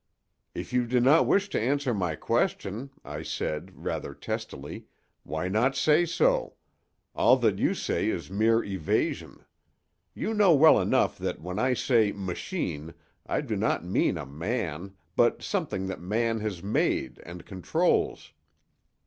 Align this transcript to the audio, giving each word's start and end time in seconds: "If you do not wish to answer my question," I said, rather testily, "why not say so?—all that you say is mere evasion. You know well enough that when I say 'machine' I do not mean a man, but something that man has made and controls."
"If 0.55 0.73
you 0.73 0.87
do 0.87 0.99
not 0.99 1.27
wish 1.27 1.47
to 1.49 1.61
answer 1.61 1.93
my 1.93 2.15
question," 2.15 2.89
I 3.05 3.21
said, 3.21 3.71
rather 3.75 4.15
testily, 4.15 4.87
"why 5.21 5.47
not 5.47 5.75
say 5.75 6.05
so?—all 6.07 7.37
that 7.37 7.59
you 7.59 7.75
say 7.75 8.09
is 8.09 8.31
mere 8.31 8.63
evasion. 8.63 9.45
You 10.15 10.33
know 10.33 10.55
well 10.55 10.81
enough 10.81 11.19
that 11.19 11.39
when 11.39 11.59
I 11.59 11.75
say 11.75 12.11
'machine' 12.11 12.95
I 13.27 13.41
do 13.41 13.55
not 13.55 13.85
mean 13.85 14.17
a 14.17 14.25
man, 14.25 14.95
but 15.15 15.43
something 15.43 15.85
that 15.85 16.01
man 16.01 16.39
has 16.39 16.63
made 16.63 17.21
and 17.23 17.45
controls." 17.45 18.33